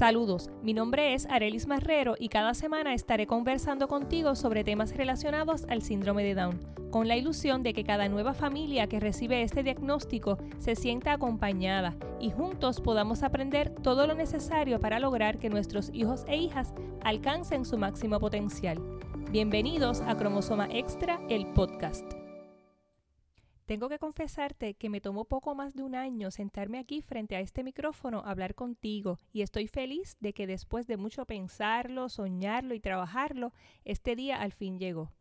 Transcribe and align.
Saludos, 0.00 0.48
mi 0.62 0.72
nombre 0.72 1.12
es 1.12 1.26
Arelis 1.26 1.66
Marrero 1.66 2.14
y 2.18 2.30
cada 2.30 2.54
semana 2.54 2.94
estaré 2.94 3.26
conversando 3.26 3.86
contigo 3.86 4.34
sobre 4.34 4.64
temas 4.64 4.96
relacionados 4.96 5.66
al 5.68 5.82
síndrome 5.82 6.24
de 6.24 6.34
Down, 6.34 6.58
con 6.90 7.06
la 7.06 7.18
ilusión 7.18 7.62
de 7.62 7.74
que 7.74 7.84
cada 7.84 8.08
nueva 8.08 8.32
familia 8.32 8.86
que 8.86 8.98
recibe 8.98 9.42
este 9.42 9.62
diagnóstico 9.62 10.38
se 10.58 10.74
sienta 10.74 11.12
acompañada 11.12 11.96
y 12.18 12.30
juntos 12.30 12.80
podamos 12.80 13.22
aprender 13.22 13.74
todo 13.82 14.06
lo 14.06 14.14
necesario 14.14 14.80
para 14.80 15.00
lograr 15.00 15.38
que 15.38 15.50
nuestros 15.50 15.90
hijos 15.92 16.24
e 16.26 16.38
hijas 16.38 16.72
alcancen 17.02 17.66
su 17.66 17.76
máximo 17.76 18.18
potencial. 18.20 18.78
Bienvenidos 19.30 20.00
a 20.00 20.16
Cromosoma 20.16 20.66
Extra, 20.72 21.20
el 21.28 21.46
podcast. 21.48 22.19
Tengo 23.70 23.88
que 23.88 24.00
confesarte 24.00 24.74
que 24.74 24.90
me 24.90 25.00
tomó 25.00 25.26
poco 25.26 25.54
más 25.54 25.76
de 25.76 25.84
un 25.84 25.94
año 25.94 26.32
sentarme 26.32 26.80
aquí 26.80 27.02
frente 27.02 27.36
a 27.36 27.40
este 27.40 27.62
micrófono 27.62 28.18
a 28.18 28.30
hablar 28.32 28.56
contigo 28.56 29.16
y 29.32 29.42
estoy 29.42 29.68
feliz 29.68 30.16
de 30.18 30.32
que 30.32 30.48
después 30.48 30.88
de 30.88 30.96
mucho 30.96 31.24
pensarlo, 31.24 32.08
soñarlo 32.08 32.74
y 32.74 32.80
trabajarlo, 32.80 33.52
este 33.84 34.16
día 34.16 34.42
al 34.42 34.50
fin 34.50 34.80
llegó. 34.80 35.12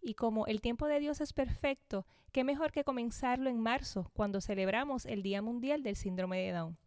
Y 0.00 0.14
como 0.14 0.46
el 0.46 0.62
tiempo 0.62 0.86
de 0.86 1.00
Dios 1.00 1.20
es 1.20 1.34
perfecto, 1.34 2.06
qué 2.32 2.44
mejor 2.44 2.72
que 2.72 2.82
comenzarlo 2.82 3.50
en 3.50 3.60
marzo, 3.60 4.10
cuando 4.14 4.40
celebramos 4.40 5.04
el 5.04 5.22
Día 5.22 5.42
Mundial 5.42 5.82
del 5.82 5.96
Síndrome 5.96 6.38
de 6.38 6.52
Down. 6.52 6.78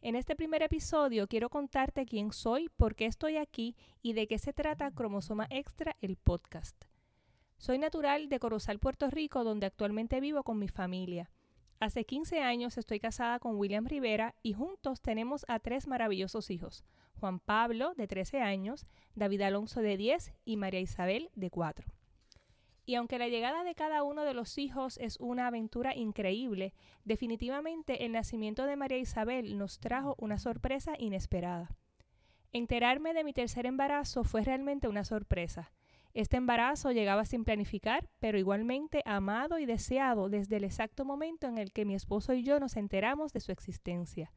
En 0.00 0.16
este 0.16 0.34
primer 0.36 0.62
episodio 0.62 1.28
quiero 1.28 1.50
contarte 1.50 2.06
quién 2.06 2.32
soy, 2.32 2.70
por 2.78 2.94
qué 2.94 3.04
estoy 3.04 3.36
aquí 3.36 3.76
y 4.00 4.14
de 4.14 4.26
qué 4.26 4.38
se 4.38 4.54
trata 4.54 4.90
Cromosoma 4.90 5.46
Extra, 5.50 5.98
el 6.00 6.16
podcast. 6.16 6.91
Soy 7.62 7.78
natural 7.78 8.28
de 8.28 8.40
Corozal, 8.40 8.80
Puerto 8.80 9.08
Rico, 9.08 9.44
donde 9.44 9.66
actualmente 9.66 10.18
vivo 10.18 10.42
con 10.42 10.58
mi 10.58 10.66
familia. 10.66 11.30
Hace 11.78 12.04
15 12.04 12.40
años 12.40 12.76
estoy 12.76 12.98
casada 12.98 13.38
con 13.38 13.54
William 13.54 13.86
Rivera 13.86 14.34
y 14.42 14.52
juntos 14.52 15.00
tenemos 15.00 15.44
a 15.46 15.60
tres 15.60 15.86
maravillosos 15.86 16.50
hijos, 16.50 16.82
Juan 17.20 17.38
Pablo, 17.38 17.94
de 17.94 18.08
13 18.08 18.40
años, 18.40 18.84
David 19.14 19.42
Alonso, 19.42 19.80
de 19.80 19.96
10 19.96 20.34
y 20.44 20.56
María 20.56 20.80
Isabel, 20.80 21.30
de 21.36 21.50
4. 21.50 21.86
Y 22.84 22.96
aunque 22.96 23.20
la 23.20 23.28
llegada 23.28 23.62
de 23.62 23.76
cada 23.76 24.02
uno 24.02 24.24
de 24.24 24.34
los 24.34 24.58
hijos 24.58 24.98
es 24.98 25.16
una 25.20 25.46
aventura 25.46 25.94
increíble, 25.94 26.74
definitivamente 27.04 28.04
el 28.04 28.10
nacimiento 28.10 28.66
de 28.66 28.74
María 28.74 28.98
Isabel 28.98 29.56
nos 29.56 29.78
trajo 29.78 30.16
una 30.18 30.40
sorpresa 30.40 30.94
inesperada. 30.98 31.70
Enterarme 32.50 33.14
de 33.14 33.22
mi 33.22 33.32
tercer 33.32 33.66
embarazo 33.66 34.24
fue 34.24 34.42
realmente 34.42 34.88
una 34.88 35.04
sorpresa. 35.04 35.70
Este 36.14 36.36
embarazo 36.36 36.92
llegaba 36.92 37.24
sin 37.24 37.44
planificar, 37.44 38.06
pero 38.20 38.38
igualmente 38.38 39.02
amado 39.06 39.58
y 39.58 39.64
deseado 39.64 40.28
desde 40.28 40.56
el 40.56 40.64
exacto 40.64 41.06
momento 41.06 41.46
en 41.46 41.56
el 41.56 41.72
que 41.72 41.86
mi 41.86 41.94
esposo 41.94 42.34
y 42.34 42.42
yo 42.42 42.60
nos 42.60 42.76
enteramos 42.76 43.32
de 43.32 43.40
su 43.40 43.50
existencia. 43.50 44.30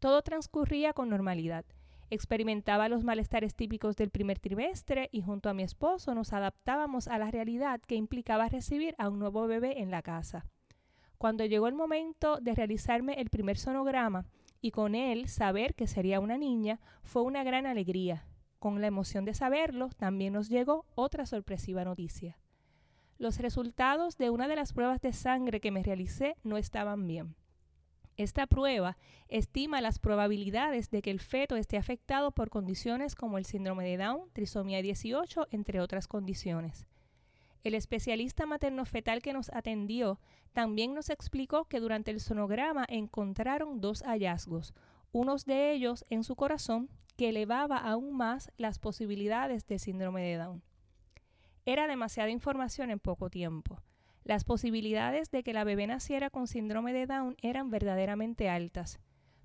Todo 0.00 0.22
transcurría 0.22 0.92
con 0.92 1.08
normalidad. 1.08 1.64
Experimentaba 2.10 2.88
los 2.88 3.04
malestares 3.04 3.54
típicos 3.54 3.96
del 3.96 4.10
primer 4.10 4.40
trimestre 4.40 5.08
y 5.12 5.22
junto 5.22 5.48
a 5.48 5.54
mi 5.54 5.62
esposo 5.62 6.14
nos 6.14 6.32
adaptábamos 6.32 7.06
a 7.06 7.18
la 7.18 7.30
realidad 7.30 7.80
que 7.80 7.94
implicaba 7.94 8.48
recibir 8.48 8.94
a 8.98 9.08
un 9.08 9.20
nuevo 9.20 9.46
bebé 9.46 9.80
en 9.80 9.90
la 9.90 10.02
casa. 10.02 10.46
Cuando 11.16 11.46
llegó 11.46 11.68
el 11.68 11.74
momento 11.74 12.38
de 12.40 12.54
realizarme 12.54 13.14
el 13.14 13.30
primer 13.30 13.56
sonograma 13.56 14.26
y 14.60 14.72
con 14.72 14.94
él 14.94 15.28
saber 15.28 15.74
que 15.74 15.86
sería 15.86 16.20
una 16.20 16.38
niña, 16.38 16.80
fue 17.02 17.22
una 17.22 17.44
gran 17.44 17.66
alegría. 17.66 18.26
Con 18.64 18.80
la 18.80 18.86
emoción 18.86 19.26
de 19.26 19.34
saberlo, 19.34 19.90
también 19.90 20.32
nos 20.32 20.48
llegó 20.48 20.86
otra 20.94 21.26
sorpresiva 21.26 21.84
noticia. 21.84 22.38
Los 23.18 23.36
resultados 23.36 24.16
de 24.16 24.30
una 24.30 24.48
de 24.48 24.56
las 24.56 24.72
pruebas 24.72 25.02
de 25.02 25.12
sangre 25.12 25.60
que 25.60 25.70
me 25.70 25.82
realicé 25.82 26.38
no 26.44 26.56
estaban 26.56 27.06
bien. 27.06 27.34
Esta 28.16 28.46
prueba 28.46 28.96
estima 29.28 29.82
las 29.82 29.98
probabilidades 29.98 30.88
de 30.88 31.02
que 31.02 31.10
el 31.10 31.20
feto 31.20 31.56
esté 31.56 31.76
afectado 31.76 32.32
por 32.32 32.48
condiciones 32.48 33.14
como 33.14 33.36
el 33.36 33.44
síndrome 33.44 33.84
de 33.84 33.98
Down, 33.98 34.30
trisomía 34.32 34.80
18, 34.80 35.48
entre 35.50 35.82
otras 35.82 36.08
condiciones. 36.08 36.86
El 37.64 37.74
especialista 37.74 38.46
materno-fetal 38.46 39.20
que 39.20 39.34
nos 39.34 39.52
atendió 39.52 40.18
también 40.54 40.94
nos 40.94 41.10
explicó 41.10 41.66
que 41.66 41.80
durante 41.80 42.10
el 42.10 42.20
sonograma 42.20 42.86
encontraron 42.88 43.82
dos 43.82 44.02
hallazgos, 44.04 44.72
unos 45.14 45.44
de 45.44 45.72
ellos 45.72 46.04
en 46.10 46.24
su 46.24 46.34
corazón 46.34 46.90
que 47.16 47.28
elevaba 47.28 47.78
aún 47.78 48.16
más 48.16 48.50
las 48.56 48.80
posibilidades 48.80 49.64
de 49.68 49.78
síndrome 49.78 50.22
de 50.22 50.36
Down. 50.36 50.62
Era 51.64 51.86
demasiada 51.86 52.30
información 52.30 52.90
en 52.90 52.98
poco 52.98 53.30
tiempo. 53.30 53.80
Las 54.24 54.42
posibilidades 54.42 55.30
de 55.30 55.44
que 55.44 55.52
la 55.52 55.62
bebé 55.62 55.86
naciera 55.86 56.30
con 56.30 56.48
síndrome 56.48 56.92
de 56.92 57.06
Down 57.06 57.36
eran 57.42 57.70
verdaderamente 57.70 58.48
altas. 58.48 58.98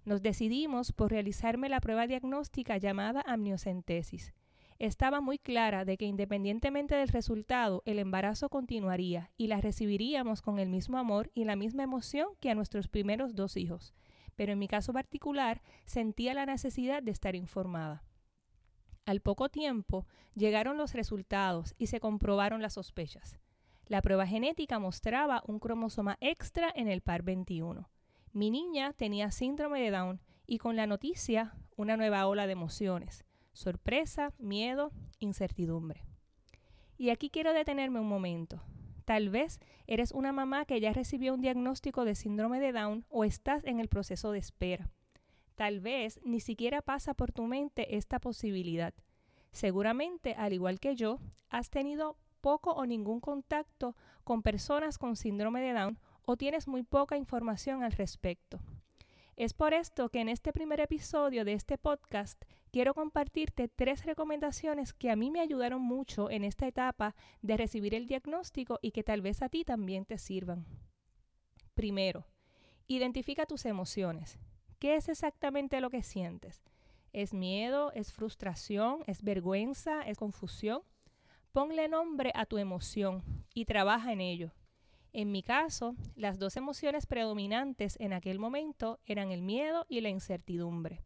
Nos 0.05 0.23
decidimos 0.23 0.91
por 0.91 1.11
realizarme 1.11 1.69
la 1.69 1.81
prueba 1.81 2.07
diagnóstica 2.07 2.77
llamada 2.77 3.21
amniocentesis. 3.27 4.33
Estaba 4.79 5.21
muy 5.21 5.37
clara 5.37 5.85
de 5.85 5.97
que 5.97 6.05
independientemente 6.05 6.95
del 6.95 7.09
resultado, 7.09 7.83
el 7.85 7.99
embarazo 7.99 8.49
continuaría 8.49 9.29
y 9.37 9.47
la 9.47 9.61
recibiríamos 9.61 10.41
con 10.41 10.57
el 10.57 10.69
mismo 10.69 10.97
amor 10.97 11.29
y 11.35 11.43
la 11.43 11.55
misma 11.55 11.83
emoción 11.83 12.29
que 12.39 12.49
a 12.49 12.55
nuestros 12.55 12.87
primeros 12.87 13.35
dos 13.35 13.55
hijos 13.55 13.93
pero 14.39 14.53
en 14.53 14.59
mi 14.59 14.69
caso 14.69 14.93
particular 14.93 15.61
sentía 15.83 16.33
la 16.33 16.45
necesidad 16.45 17.03
de 17.03 17.11
estar 17.11 17.35
informada. 17.35 18.05
Al 19.05 19.19
poco 19.19 19.49
tiempo 19.49 20.07
llegaron 20.33 20.77
los 20.77 20.93
resultados 20.93 21.75
y 21.77 21.87
se 21.87 21.99
comprobaron 21.99 22.61
las 22.61 22.75
sospechas. 22.75 23.37
La 23.85 24.01
prueba 24.01 24.25
genética 24.25 24.79
mostraba 24.79 25.43
un 25.45 25.59
cromosoma 25.59 26.17
extra 26.21 26.71
en 26.73 26.87
el 26.87 27.01
par 27.01 27.23
21. 27.23 27.89
Mi 28.31 28.49
niña 28.49 28.93
tenía 28.93 29.29
síndrome 29.29 29.81
de 29.81 29.91
Down 29.91 30.21
y 30.47 30.57
con 30.57 30.77
la 30.77 30.87
noticia 30.87 31.53
una 31.75 31.97
nueva 31.97 32.25
ola 32.25 32.47
de 32.47 32.53
emociones, 32.53 33.25
sorpresa, 33.51 34.31
miedo, 34.37 34.93
incertidumbre. 35.19 36.05
Y 36.97 37.09
aquí 37.09 37.29
quiero 37.29 37.51
detenerme 37.51 37.99
un 37.99 38.07
momento. 38.07 38.63
Tal 39.09 39.31
vez 39.31 39.59
eres 39.87 40.11
una 40.11 40.31
mamá 40.31 40.65
que 40.65 40.79
ya 40.79 40.93
recibió 40.93 41.33
un 41.33 41.41
diagnóstico 41.41 42.05
de 42.05 42.13
síndrome 42.13 42.59
de 42.59 42.71
Down 42.71 43.07
o 43.09 43.23
estás 43.23 43.63
en 43.63 43.79
el 43.79 43.87
proceso 43.87 44.31
de 44.31 44.37
espera. 44.37 44.91
Tal 45.55 45.79
vez 45.79 46.19
ni 46.23 46.39
siquiera 46.39 46.83
pasa 46.83 47.15
por 47.15 47.31
tu 47.31 47.45
mente 47.45 47.97
esta 47.97 48.19
posibilidad. 48.19 48.93
Seguramente, 49.51 50.35
al 50.35 50.53
igual 50.53 50.79
que 50.79 50.95
yo, 50.95 51.17
has 51.49 51.71
tenido 51.71 52.17
poco 52.39 52.73
o 52.73 52.85
ningún 52.85 53.19
contacto 53.19 53.95
con 54.23 54.43
personas 54.43 54.99
con 54.99 55.15
síndrome 55.15 55.61
de 55.61 55.73
Down 55.73 55.97
o 56.21 56.37
tienes 56.37 56.67
muy 56.67 56.83
poca 56.83 57.17
información 57.17 57.81
al 57.81 57.93
respecto. 57.93 58.59
Es 59.37 59.55
por 59.55 59.73
esto 59.73 60.09
que 60.09 60.21
en 60.21 60.29
este 60.29 60.53
primer 60.53 60.81
episodio 60.81 61.45
de 61.45 61.53
este 61.53 61.79
podcast 61.79 62.45
quiero 62.71 62.93
compartirte 62.93 63.67
tres 63.67 64.05
recomendaciones 64.05 64.93
que 64.93 65.09
a 65.09 65.15
mí 65.15 65.31
me 65.31 65.39
ayudaron 65.39 65.81
mucho 65.81 66.29
en 66.29 66.43
esta 66.43 66.67
etapa 66.67 67.15
de 67.41 67.57
recibir 67.57 67.95
el 67.95 68.07
diagnóstico 68.07 68.79
y 68.81 68.91
que 68.91 69.03
tal 69.03 69.21
vez 69.21 69.41
a 69.41 69.49
ti 69.49 69.63
también 69.63 70.05
te 70.05 70.17
sirvan. 70.17 70.65
Primero, 71.73 72.25
identifica 72.87 73.45
tus 73.45 73.65
emociones. 73.65 74.39
¿Qué 74.79 74.95
es 74.95 75.09
exactamente 75.09 75.81
lo 75.81 75.89
que 75.89 76.03
sientes? 76.03 76.63
¿Es 77.11 77.33
miedo? 77.33 77.91
¿Es 77.93 78.13
frustración? 78.13 79.03
¿Es 79.07 79.23
vergüenza? 79.23 80.01
¿Es 80.01 80.17
confusión? 80.17 80.81
Ponle 81.51 81.87
nombre 81.87 82.31
a 82.35 82.45
tu 82.45 82.57
emoción 82.57 83.23
y 83.53 83.65
trabaja 83.65 84.13
en 84.13 84.21
ello. 84.21 84.51
En 85.11 85.31
mi 85.31 85.41
caso, 85.41 85.95
las 86.15 86.37
dos 86.37 86.55
emociones 86.55 87.07
predominantes 87.07 87.97
en 87.99 88.13
aquel 88.13 88.37
momento 88.37 88.99
eran 89.05 89.31
el 89.31 89.41
miedo 89.41 89.85
y 89.89 90.01
la 90.01 90.09
incertidumbre. 90.09 91.03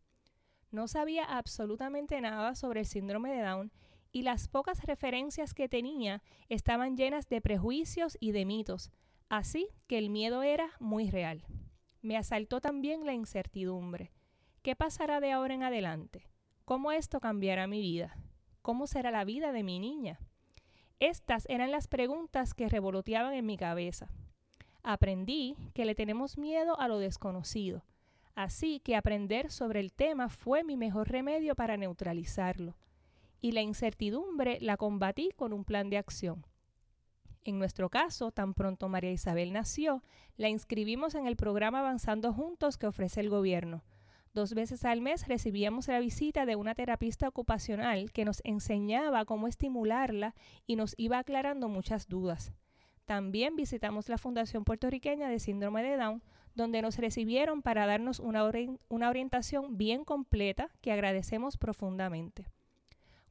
No 0.74 0.88
sabía 0.88 1.24
absolutamente 1.24 2.20
nada 2.20 2.56
sobre 2.56 2.80
el 2.80 2.88
síndrome 2.88 3.32
de 3.32 3.44
Down 3.44 3.72
y 4.12 4.24
las 4.24 4.48
pocas 4.48 4.84
referencias 4.84 5.54
que 5.54 5.70
tenía 5.70 6.24
estaban 6.50 6.98
llenas 6.98 7.30
de 7.30 7.42
prejuicios 7.42 8.18
y 8.20 8.32
de 8.32 8.44
mitos, 8.44 8.90
así 9.30 9.70
que 9.86 10.00
el 10.00 10.10
miedo 10.10 10.42
era 10.42 10.72
muy 10.80 11.12
real. 11.12 11.46
Me 12.02 12.18
asaltó 12.18 12.60
también 12.60 13.06
la 13.06 13.14
incertidumbre. 13.14 14.14
¿Qué 14.64 14.76
pasará 14.76 15.20
de 15.20 15.32
ahora 15.32 15.54
en 15.54 15.62
adelante? 15.62 16.28
¿Cómo 16.66 16.92
esto 16.92 17.20
cambiará 17.20 17.68
mi 17.68 17.80
vida? 17.80 18.18
¿Cómo 18.64 18.88
será 18.88 19.12
la 19.12 19.26
vida 19.26 19.52
de 19.52 19.62
mi 19.62 19.78
niña? 19.78 20.20
Estas 21.00 21.46
eran 21.50 21.70
las 21.70 21.88
preguntas 21.88 22.56
que 22.56 22.68
revoloteaban 22.68 23.36
en 23.36 23.46
mi 23.46 23.58
cabeza. 23.58 24.10
Aprendí 24.82 25.56
que 25.76 25.86
le 25.86 25.94
tenemos 25.94 26.40
miedo 26.40 26.80
a 26.80 26.88
lo 26.88 26.98
desconocido, 26.98 27.84
así 28.36 28.80
que 28.80 28.96
aprender 28.96 29.52
sobre 29.52 29.80
el 29.80 29.94
tema 29.94 30.30
fue 30.30 30.64
mi 30.64 30.78
mejor 30.78 31.10
remedio 31.10 31.56
para 31.56 31.78
neutralizarlo. 31.78 32.76
Y 33.42 33.52
la 33.52 33.62
incertidumbre 33.62 34.58
la 34.62 34.78
combatí 34.78 35.32
con 35.36 35.54
un 35.54 35.66
plan 35.66 35.90
de 35.90 35.98
acción. 35.98 36.46
En 37.46 37.60
nuestro 37.60 37.90
caso, 37.90 38.32
tan 38.32 38.54
pronto 38.54 38.88
María 38.88 39.12
Isabel 39.12 39.52
nació, 39.52 40.02
la 40.38 40.48
inscribimos 40.48 41.14
en 41.14 41.28
el 41.28 41.36
programa 41.36 41.80
Avanzando 41.80 42.32
Juntos 42.32 42.78
que 42.78 42.88
ofrece 42.88 43.20
el 43.20 43.30
gobierno. 43.30 43.84
Dos 44.34 44.54
veces 44.54 44.84
al 44.86 45.02
mes 45.02 45.28
recibíamos 45.28 45.88
la 45.88 46.00
visita 46.00 46.46
de 46.46 46.56
una 46.56 46.74
terapista 46.74 47.28
ocupacional 47.28 48.12
que 48.12 48.26
nos 48.26 48.42
enseñaba 48.46 49.26
cómo 49.26 49.48
estimularla 49.48 50.34
y 50.66 50.76
nos 50.76 50.96
iba 50.98 51.20
aclarando 51.20 51.68
muchas 51.68 52.08
dudas. 52.08 52.54
También 53.06 53.56
visitamos 53.56 54.10
la 54.10 54.18
Fundación 54.18 54.64
Puertorriqueña 54.64 55.28
de 55.28 55.40
Síndrome 55.40 55.84
de 55.84 55.98
Down, 55.98 56.24
donde 56.56 56.82
nos 56.82 56.98
recibieron 56.98 57.62
para 57.62 57.86
darnos 57.86 58.20
una, 58.20 58.50
una 58.90 59.10
orientación 59.10 59.78
bien 59.78 60.04
completa 60.04 60.70
que 60.82 60.92
agradecemos 60.92 61.58
profundamente. 61.58 62.48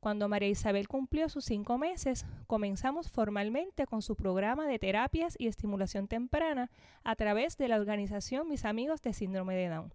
Cuando 0.03 0.29
María 0.29 0.49
Isabel 0.49 0.89
cumplió 0.89 1.29
sus 1.29 1.45
cinco 1.45 1.79
meses, 1.79 2.27
comenzamos 2.49 3.09
formalmente 3.09 3.87
con 3.87 4.03
su 4.03 4.17
programa 4.17 4.67
de 4.67 4.81
terapias 4.81 5.37
y 5.39 5.47
estimulación 5.47 6.09
temprana 6.09 6.73
a 7.05 7.15
través 7.15 7.57
de 7.57 7.69
la 7.69 7.77
organización 7.77 8.49
Mis 8.49 8.65
Amigos 8.65 9.01
de 9.01 9.13
Síndrome 9.13 9.55
de 9.55 9.69
Down. 9.69 9.95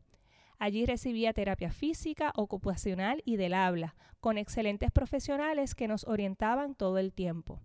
Allí 0.59 0.85
recibía 0.85 1.33
terapia 1.33 1.71
física, 1.71 2.31
ocupacional 2.35 3.21
y 3.25 3.35
del 3.35 3.53
habla, 3.53 3.95
con 4.21 4.37
excelentes 4.37 4.91
profesionales 4.91 5.75
que 5.75 5.89
nos 5.89 6.05
orientaban 6.05 6.73
todo 6.73 6.99
el 6.99 7.11
tiempo. 7.11 7.59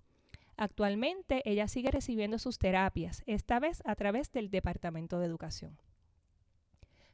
Actualmente 0.62 1.42
ella 1.44 1.66
sigue 1.66 1.90
recibiendo 1.90 2.38
sus 2.38 2.56
terapias, 2.56 3.24
esta 3.26 3.58
vez 3.58 3.82
a 3.84 3.96
través 3.96 4.30
del 4.30 4.48
Departamento 4.48 5.18
de 5.18 5.26
Educación. 5.26 5.76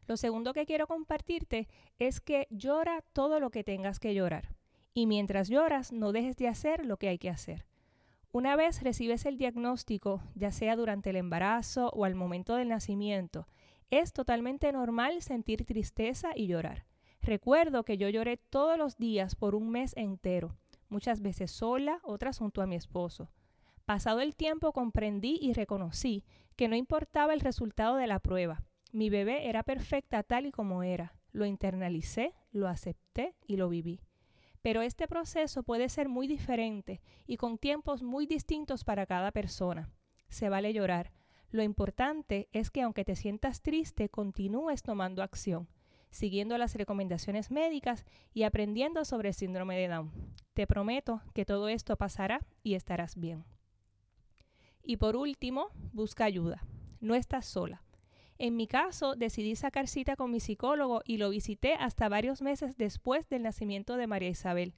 Lo 0.07 0.19
segundo 0.19 0.53
que 0.53 0.67
quiero 0.67 0.87
compartirte 0.87 1.67
es 1.99 2.21
que 2.21 2.47
llora 2.51 3.03
todo 3.15 3.41
lo 3.41 3.49
que 3.49 3.65
tengas 3.65 4.01
que 4.01 4.13
llorar 4.13 4.55
y 4.93 5.07
mientras 5.07 5.49
lloras 5.49 5.93
no 5.93 6.13
dejes 6.13 6.37
de 6.37 6.47
hacer 6.47 6.85
lo 6.85 6.99
que 6.99 7.09
hay 7.09 7.17
que 7.17 7.31
hacer. 7.31 7.65
Una 8.33 8.55
vez 8.55 8.83
recibes 8.83 9.25
el 9.25 9.39
diagnóstico, 9.39 10.21
ya 10.35 10.53
sea 10.53 10.77
durante 10.77 11.09
el 11.09 11.17
embarazo 11.17 11.89
o 11.95 12.05
al 12.05 12.15
momento 12.15 12.55
del 12.55 12.69
nacimiento, 12.69 13.49
es 13.89 14.13
totalmente 14.13 14.71
normal 14.73 15.23
sentir 15.23 15.65
tristeza 15.65 16.33
y 16.35 16.49
llorar. 16.49 16.85
Recuerdo 17.23 17.83
que 17.85 17.97
yo 17.97 18.11
lloré 18.11 18.37
todos 18.37 18.77
los 18.77 18.99
días 18.99 19.37
por 19.37 19.55
un 19.55 19.71
mes 19.71 19.97
entero, 19.97 20.55
muchas 20.91 21.23
veces 21.23 21.51
sola, 21.51 22.01
otras 22.03 22.37
junto 22.37 22.61
a 22.61 22.67
mi 22.67 22.77
esposo. 22.77 23.31
Pasado 23.89 24.21
el 24.21 24.37
tiempo 24.37 24.75
comprendí 24.75 25.39
y 25.41 25.55
reconocí 25.55 26.27
que 26.57 26.69
no 26.69 26.77
importaba 26.77 27.33
el 27.33 27.41
resultado 27.41 27.97
de 27.97 28.07
la 28.07 28.19
prueba. 28.19 28.63
Mi 28.93 29.09
bebé 29.09 29.49
era 29.49 29.63
perfecta 29.63 30.23
tal 30.23 30.45
y 30.45 30.53
como 30.53 30.83
era. 30.83 31.15
Lo 31.33 31.47
internalicé, 31.47 32.35
lo 32.51 32.69
acepté 32.69 33.35
y 33.47 33.57
lo 33.57 33.71
viví. 33.71 34.03
Pero 34.61 34.83
este 34.83 35.09
proceso 35.09 35.63
puede 35.63 35.89
ser 35.89 36.11
muy 36.11 36.27
diferente 36.27 37.01
y 37.27 37.39
con 37.39 37.57
tiempos 37.57 38.03
muy 38.03 38.27
distintos 38.27 38.85
para 38.85 39.07
cada 39.07 39.33
persona. 39.33 39.91
Se 40.29 40.51
vale 40.51 40.75
llorar. 40.75 41.11
Lo 41.49 41.63
importante 41.63 42.51
es 42.53 42.71
que 42.71 42.83
aunque 42.83 43.07
te 43.07 43.17
sientas 43.17 43.63
triste, 43.63 44.11
continúes 44.11 44.83
tomando 44.83 45.23
acción, 45.23 45.67
siguiendo 46.11 46.59
las 46.59 46.75
recomendaciones 46.75 47.51
médicas 47.51 48.05
y 48.35 48.43
aprendiendo 48.43 49.07
sobre 49.07 49.29
el 49.29 49.35
síndrome 49.35 49.79
de 49.79 49.89
Down. 49.89 50.13
Te 50.53 50.67
prometo 50.67 51.23
que 51.33 51.47
todo 51.47 51.71
esto 51.71 51.97
pasará 51.97 52.47
y 52.63 52.75
estarás 52.75 53.17
bien. 53.17 53.47
Y 54.89 54.97
por 54.97 55.17
último, 55.17 55.69
busca 55.93 56.25
ayuda. 56.25 56.65
No 57.03 57.15
estás 57.15 57.45
sola. 57.45 57.83
En 58.39 58.57
mi 58.57 58.67
caso, 58.67 59.17
decidí 59.17 59.55
sacar 59.55 59.87
cita 59.87 60.17
con 60.17 60.31
mi 60.31 60.41
psicólogo 60.41 61.03
y 61.05 61.19
lo 61.19 61.29
visité 61.29 61.75
hasta 61.75 62.09
varios 62.09 62.41
meses 62.41 62.79
después 62.79 63.29
del 63.29 63.43
nacimiento 63.43 63.99
de 63.99 64.07
María 64.07 64.31
Isabel. 64.31 64.73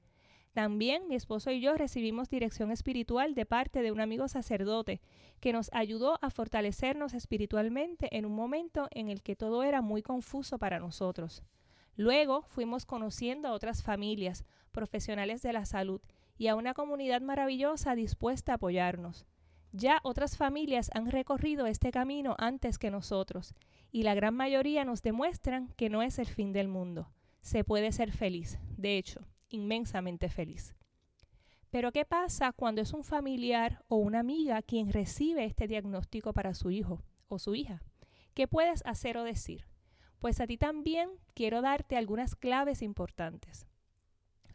También 0.51 1.07
mi 1.07 1.15
esposo 1.15 1.49
y 1.49 1.61
yo 1.61 1.75
recibimos 1.75 2.29
dirección 2.29 2.71
espiritual 2.71 3.35
de 3.35 3.45
parte 3.45 3.81
de 3.81 3.93
un 3.93 4.01
amigo 4.01 4.27
sacerdote 4.27 4.99
que 5.39 5.53
nos 5.53 5.69
ayudó 5.71 6.19
a 6.21 6.29
fortalecernos 6.29 7.13
espiritualmente 7.13 8.09
en 8.17 8.25
un 8.25 8.35
momento 8.35 8.89
en 8.91 9.07
el 9.07 9.23
que 9.23 9.37
todo 9.37 9.63
era 9.63 9.81
muy 9.81 10.01
confuso 10.01 10.59
para 10.59 10.79
nosotros. 10.79 11.41
Luego 11.95 12.41
fuimos 12.49 12.85
conociendo 12.85 13.47
a 13.47 13.53
otras 13.53 13.81
familias, 13.81 14.43
profesionales 14.73 15.41
de 15.41 15.53
la 15.53 15.63
salud 15.63 16.01
y 16.37 16.47
a 16.49 16.55
una 16.55 16.73
comunidad 16.73 17.21
maravillosa 17.21 17.95
dispuesta 17.95 18.51
a 18.51 18.55
apoyarnos. 18.55 19.25
Ya 19.73 19.99
otras 20.03 20.35
familias 20.35 20.91
han 20.93 21.09
recorrido 21.09 21.65
este 21.65 21.91
camino 21.91 22.35
antes 22.37 22.77
que 22.77 22.91
nosotros 22.91 23.55
y 23.91 24.03
la 24.03 24.15
gran 24.15 24.35
mayoría 24.35 24.83
nos 24.83 25.01
demuestran 25.01 25.69
que 25.77 25.89
no 25.89 26.01
es 26.01 26.19
el 26.19 26.27
fin 26.27 26.51
del 26.51 26.67
mundo. 26.67 27.09
Se 27.41 27.63
puede 27.63 27.91
ser 27.91 28.11
feliz, 28.11 28.59
de 28.77 28.97
hecho, 28.97 29.21
inmensamente 29.49 30.29
feliz. 30.29 30.75
Pero 31.69 31.93
¿qué 31.93 32.03
pasa 32.03 32.51
cuando 32.51 32.81
es 32.81 32.93
un 32.93 33.05
familiar 33.05 33.83
o 33.87 33.95
una 33.95 34.19
amiga 34.19 34.61
quien 34.61 34.91
recibe 34.91 35.45
este 35.45 35.67
diagnóstico 35.67 36.33
para 36.33 36.53
su 36.53 36.69
hijo 36.69 37.01
o 37.29 37.39
su 37.39 37.55
hija? 37.55 37.81
¿Qué 38.33 38.47
puedes 38.47 38.85
hacer 38.85 39.17
o 39.17 39.23
decir? 39.23 39.65
Pues 40.19 40.41
a 40.41 40.47
ti 40.47 40.57
también 40.57 41.09
quiero 41.33 41.61
darte 41.61 41.95
algunas 41.95 42.35
claves 42.35 42.81
importantes. 42.81 43.67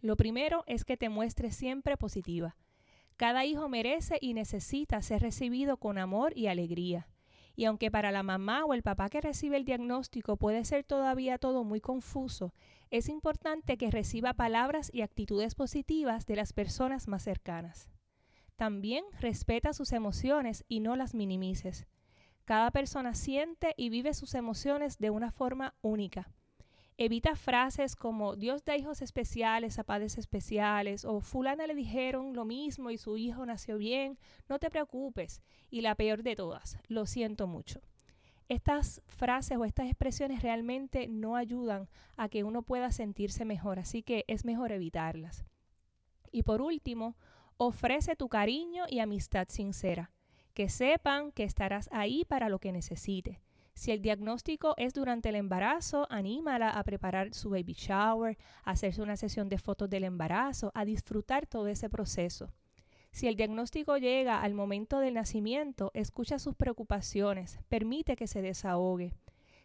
Lo 0.02 0.16
primero 0.16 0.62
es 0.66 0.84
que 0.84 0.98
te 0.98 1.08
muestres 1.08 1.56
siempre 1.56 1.96
positiva. 1.96 2.54
Cada 3.16 3.46
hijo 3.46 3.68
merece 3.68 4.18
y 4.20 4.34
necesita 4.34 5.00
ser 5.00 5.22
recibido 5.22 5.78
con 5.78 5.96
amor 5.96 6.36
y 6.36 6.48
alegría. 6.48 7.08
Y 7.54 7.64
aunque 7.64 7.90
para 7.90 8.12
la 8.12 8.22
mamá 8.22 8.66
o 8.66 8.74
el 8.74 8.82
papá 8.82 9.08
que 9.08 9.22
recibe 9.22 9.56
el 9.56 9.64
diagnóstico 9.64 10.36
puede 10.36 10.64
ser 10.66 10.84
todavía 10.84 11.38
todo 11.38 11.64
muy 11.64 11.80
confuso, 11.80 12.52
es 12.90 13.08
importante 13.08 13.78
que 13.78 13.90
reciba 13.90 14.34
palabras 14.34 14.90
y 14.92 15.00
actitudes 15.00 15.54
positivas 15.54 16.26
de 16.26 16.36
las 16.36 16.52
personas 16.52 17.08
más 17.08 17.22
cercanas. 17.22 17.90
También 18.56 19.04
respeta 19.20 19.72
sus 19.72 19.92
emociones 19.92 20.64
y 20.68 20.80
no 20.80 20.96
las 20.96 21.14
minimices. 21.14 21.86
Cada 22.44 22.70
persona 22.70 23.14
siente 23.14 23.72
y 23.78 23.88
vive 23.88 24.12
sus 24.12 24.34
emociones 24.34 24.98
de 24.98 25.10
una 25.10 25.30
forma 25.30 25.74
única. 25.80 26.30
Evita 26.98 27.36
frases 27.36 27.94
como 27.94 28.36
Dios 28.36 28.64
da 28.64 28.74
hijos 28.74 29.02
especiales 29.02 29.78
a 29.78 29.84
padres 29.84 30.16
especiales 30.16 31.04
o 31.04 31.20
fulana 31.20 31.66
le 31.66 31.74
dijeron 31.74 32.32
lo 32.34 32.46
mismo 32.46 32.90
y 32.90 32.96
su 32.96 33.18
hijo 33.18 33.44
nació 33.44 33.76
bien, 33.76 34.18
no 34.48 34.58
te 34.58 34.70
preocupes. 34.70 35.42
Y 35.70 35.82
la 35.82 35.94
peor 35.94 36.22
de 36.22 36.36
todas, 36.36 36.78
lo 36.88 37.04
siento 37.04 37.46
mucho. 37.46 37.82
Estas 38.48 39.02
frases 39.08 39.58
o 39.58 39.64
estas 39.66 39.88
expresiones 39.88 40.42
realmente 40.42 41.06
no 41.06 41.36
ayudan 41.36 41.88
a 42.16 42.30
que 42.30 42.44
uno 42.44 42.62
pueda 42.62 42.90
sentirse 42.92 43.44
mejor, 43.44 43.78
así 43.78 44.02
que 44.02 44.24
es 44.26 44.46
mejor 44.46 44.72
evitarlas. 44.72 45.44
Y 46.32 46.44
por 46.44 46.62
último, 46.62 47.16
ofrece 47.58 48.16
tu 48.16 48.28
cariño 48.28 48.84
y 48.88 49.00
amistad 49.00 49.48
sincera, 49.50 50.12
que 50.54 50.70
sepan 50.70 51.32
que 51.32 51.44
estarás 51.44 51.90
ahí 51.92 52.24
para 52.24 52.48
lo 52.48 52.58
que 52.58 52.72
necesite. 52.72 53.42
Si 53.76 53.90
el 53.90 54.00
diagnóstico 54.00 54.72
es 54.78 54.94
durante 54.94 55.28
el 55.28 55.34
embarazo, 55.34 56.06
anímala 56.08 56.70
a 56.70 56.82
preparar 56.82 57.34
su 57.34 57.50
baby 57.50 57.74
shower, 57.74 58.38
a 58.64 58.70
hacerse 58.70 59.02
una 59.02 59.18
sesión 59.18 59.50
de 59.50 59.58
fotos 59.58 59.90
del 59.90 60.04
embarazo, 60.04 60.72
a 60.74 60.86
disfrutar 60.86 61.46
todo 61.46 61.68
ese 61.68 61.90
proceso. 61.90 62.50
Si 63.12 63.28
el 63.28 63.36
diagnóstico 63.36 63.98
llega 63.98 64.40
al 64.40 64.54
momento 64.54 64.98
del 64.98 65.12
nacimiento, 65.12 65.90
escucha 65.92 66.38
sus 66.38 66.54
preocupaciones, 66.54 67.60
permite 67.68 68.16
que 68.16 68.26
se 68.26 68.40
desahogue. 68.40 69.12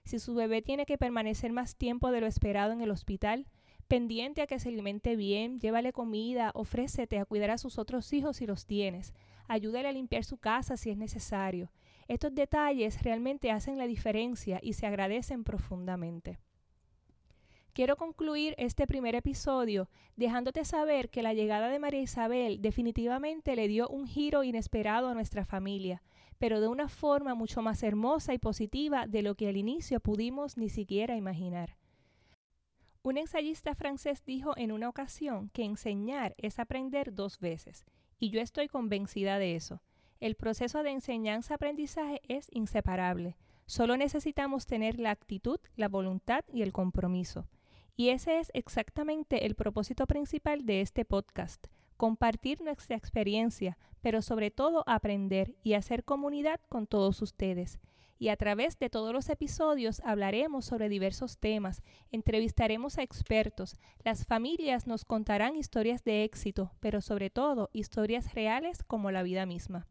Si 0.04 0.20
su 0.20 0.36
bebé 0.36 0.62
tiene 0.62 0.86
que 0.86 0.98
permanecer 0.98 1.54
más 1.54 1.78
tiempo 1.78 2.12
de 2.12 2.20
lo 2.20 2.28
esperado 2.28 2.74
en 2.74 2.82
el 2.82 2.92
hospital, 2.92 3.48
pendiente 3.88 4.42
a 4.42 4.48
que 4.48 4.60
se 4.60 4.68
alimente 4.68 5.16
bien, 5.16 5.58
llévale 5.62 5.94
comida, 5.94 6.52
ofrécete 6.54 7.18
a 7.18 7.26
cuidar 7.26 7.52
a 7.52 7.58
sus 7.58 7.78
otros 7.80 8.12
hijos 8.12 8.38
si 8.38 8.46
los 8.46 8.66
tienes, 8.66 9.14
ayúdale 9.48 9.88
a 9.88 9.94
limpiar 9.94 10.26
su 10.26 10.36
casa 10.36 10.76
si 10.76 10.90
es 10.90 10.98
necesario. 10.98 11.72
Estos 12.12 12.36
detalles 12.36 13.04
realmente 13.04 13.52
hacen 13.52 13.78
la 13.78 13.88
diferencia 13.88 14.60
y 14.62 14.74
se 14.74 14.86
agradecen 14.86 15.46
profundamente. 15.46 16.40
Quiero 17.72 17.96
concluir 17.96 18.54
este 18.58 18.86
primer 18.86 19.16
episodio 19.16 19.88
dejándote 20.18 20.66
saber 20.66 21.10
que 21.10 21.24
la 21.24 21.34
llegada 21.34 21.70
de 21.70 21.80
María 21.80 22.02
Isabel 22.02 22.62
definitivamente 22.62 23.56
le 23.56 23.70
dio 23.70 23.88
un 23.88 24.08
giro 24.08 24.44
inesperado 24.44 25.08
a 25.08 25.14
nuestra 25.14 25.46
familia, 25.46 26.04
pero 26.38 26.60
de 26.60 26.68
una 26.68 26.90
forma 26.90 27.34
mucho 27.34 27.62
más 27.62 27.82
hermosa 27.82 28.34
y 28.34 28.40
positiva 28.40 29.08
de 29.08 29.22
lo 29.22 29.36
que 29.36 29.48
al 29.48 29.56
inicio 29.56 30.02
pudimos 30.02 30.58
ni 30.58 30.68
siquiera 30.68 31.16
imaginar. 31.16 31.78
Un 33.04 33.20
ensayista 33.20 33.74
francés 33.74 34.26
dijo 34.26 34.52
en 34.58 34.74
una 34.74 34.90
ocasión 34.90 35.50
que 35.54 35.64
enseñar 35.64 36.36
es 36.38 36.60
aprender 36.60 37.16
dos 37.16 37.40
veces, 37.40 37.86
y 38.20 38.32
yo 38.32 38.42
estoy 38.42 38.68
convencida 38.68 39.40
de 39.40 39.56
eso. 39.56 39.82
El 40.22 40.36
proceso 40.36 40.84
de 40.84 40.92
enseñanza-aprendizaje 40.92 42.22
es 42.28 42.48
inseparable. 42.52 43.38
Solo 43.66 43.98
necesitamos 43.98 44.68
tener 44.68 45.00
la 45.00 45.10
actitud, 45.10 45.60
la 45.76 45.88
voluntad 45.88 46.46
y 46.54 46.62
el 46.62 46.72
compromiso. 46.72 47.48
Y 47.96 48.10
ese 48.10 48.38
es 48.38 48.52
exactamente 48.54 49.48
el 49.48 49.56
propósito 49.56 50.06
principal 50.06 50.64
de 50.68 50.82
este 50.82 51.06
podcast, 51.06 51.66
compartir 51.98 52.62
nuestra 52.62 52.96
experiencia, 52.96 53.80
pero 54.02 54.22
sobre 54.22 54.52
todo 54.52 54.84
aprender 54.86 55.56
y 55.64 55.74
hacer 55.74 56.04
comunidad 56.04 56.60
con 56.70 56.86
todos 56.86 57.20
ustedes. 57.24 57.80
Y 58.20 58.30
a 58.30 58.38
través 58.38 58.78
de 58.78 58.92
todos 58.92 59.14
los 59.14 59.28
episodios 59.28 60.02
hablaremos 60.02 60.66
sobre 60.66 60.88
diversos 60.88 61.40
temas, 61.40 61.82
entrevistaremos 62.12 63.00
a 63.00 63.02
expertos, 63.02 63.76
las 64.04 64.28
familias 64.28 64.86
nos 64.86 65.04
contarán 65.04 65.56
historias 65.56 66.04
de 66.04 66.24
éxito, 66.24 66.74
pero 66.80 67.02
sobre 67.02 67.32
todo 67.32 67.72
historias 67.74 68.36
reales 68.36 68.84
como 68.84 69.10
la 69.10 69.24
vida 69.24 69.48
misma. 69.48 69.88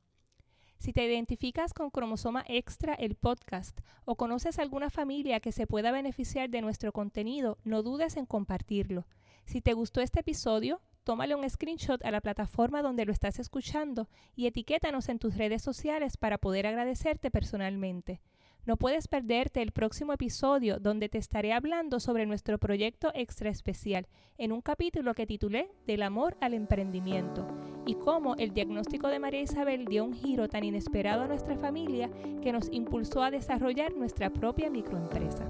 Si 0.80 0.94
te 0.94 1.04
identificas 1.04 1.74
con 1.74 1.90
Cromosoma 1.90 2.42
Extra, 2.48 2.94
el 2.94 3.14
podcast, 3.14 3.78
o 4.06 4.16
conoces 4.16 4.58
alguna 4.58 4.88
familia 4.88 5.38
que 5.38 5.52
se 5.52 5.66
pueda 5.66 5.92
beneficiar 5.92 6.48
de 6.48 6.62
nuestro 6.62 6.90
contenido, 6.90 7.58
no 7.64 7.82
dudes 7.82 8.16
en 8.16 8.24
compartirlo. 8.24 9.06
Si 9.44 9.60
te 9.60 9.74
gustó 9.74 10.00
este 10.00 10.20
episodio, 10.20 10.80
tómale 11.04 11.34
un 11.34 11.48
screenshot 11.50 12.02
a 12.02 12.10
la 12.10 12.22
plataforma 12.22 12.80
donde 12.80 13.04
lo 13.04 13.12
estás 13.12 13.38
escuchando 13.38 14.08
y 14.34 14.46
etiquétanos 14.46 15.10
en 15.10 15.18
tus 15.18 15.36
redes 15.36 15.60
sociales 15.60 16.16
para 16.16 16.38
poder 16.38 16.66
agradecerte 16.66 17.30
personalmente. 17.30 18.22
No 18.66 18.76
puedes 18.76 19.08
perderte 19.08 19.62
el 19.62 19.72
próximo 19.72 20.12
episodio 20.12 20.78
donde 20.78 21.08
te 21.08 21.16
estaré 21.16 21.52
hablando 21.54 21.98
sobre 21.98 22.26
nuestro 22.26 22.58
proyecto 22.58 23.10
extra 23.14 23.48
especial 23.48 24.06
en 24.36 24.52
un 24.52 24.60
capítulo 24.60 25.14
que 25.14 25.26
titulé 25.26 25.70
Del 25.86 26.02
amor 26.02 26.36
al 26.40 26.52
emprendimiento 26.52 27.46
y 27.86 27.94
cómo 27.94 28.36
el 28.36 28.52
diagnóstico 28.52 29.08
de 29.08 29.18
María 29.18 29.40
Isabel 29.40 29.86
dio 29.86 30.04
un 30.04 30.12
giro 30.12 30.48
tan 30.48 30.62
inesperado 30.62 31.22
a 31.22 31.26
nuestra 31.26 31.56
familia 31.56 32.10
que 32.42 32.52
nos 32.52 32.70
impulsó 32.70 33.22
a 33.22 33.30
desarrollar 33.30 33.94
nuestra 33.94 34.30
propia 34.30 34.68
microempresa. 34.68 35.46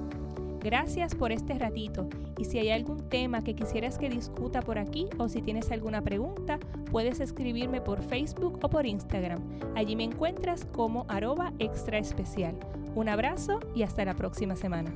Gracias 0.60 1.14
por 1.14 1.32
este 1.32 1.58
ratito 1.58 2.08
y 2.38 2.44
si 2.44 2.58
hay 2.58 2.70
algún 2.70 3.08
tema 3.08 3.42
que 3.42 3.54
quisieras 3.54 3.98
que 3.98 4.08
discuta 4.08 4.60
por 4.60 4.78
aquí 4.78 5.08
o 5.18 5.28
si 5.28 5.42
tienes 5.42 5.70
alguna 5.72 6.02
pregunta, 6.02 6.60
puedes 6.92 7.18
escribirme 7.18 7.80
por 7.80 8.02
Facebook 8.02 8.60
o 8.62 8.68
por 8.68 8.86
Instagram. 8.86 9.42
Allí 9.74 9.96
me 9.96 10.04
encuentras 10.04 10.64
como 10.66 11.06
arroba 11.08 11.52
extra 11.58 11.98
especial. 11.98 12.54
Un 12.94 13.08
abrazo 13.08 13.60
y 13.74 13.82
hasta 13.82 14.04
la 14.04 14.14
próxima 14.14 14.56
semana. 14.56 14.92